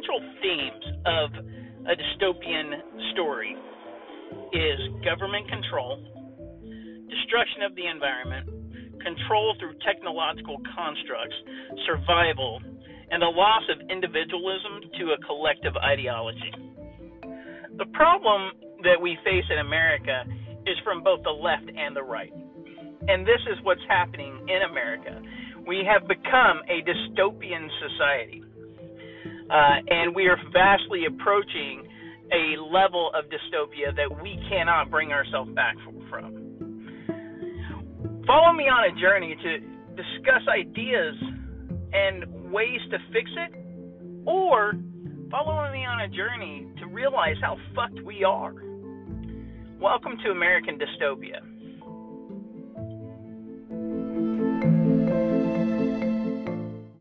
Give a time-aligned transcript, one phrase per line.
[0.00, 1.30] central themes of
[1.84, 2.72] a dystopian
[3.12, 3.54] story
[4.52, 6.00] is government control,
[7.08, 8.48] destruction of the environment,
[9.02, 11.36] control through technological constructs,
[11.84, 12.60] survival,
[13.10, 16.52] and the loss of individualism to a collective ideology.
[17.76, 18.52] The problem
[18.84, 20.24] that we face in America
[20.64, 22.32] is from both the left and the right.
[23.08, 25.20] And this is what's happening in America.
[25.66, 28.44] We have become a dystopian society.
[29.50, 31.82] Uh, and we are vastly approaching
[32.30, 35.74] a level of dystopia that we cannot bring ourselves back
[36.08, 36.30] from.
[38.26, 39.58] Follow me on a journey to
[39.96, 41.16] discuss ideas
[41.92, 44.74] and ways to fix it, or
[45.32, 48.54] follow me on a journey to realize how fucked we are.
[49.80, 51.40] Welcome to American Dystopia.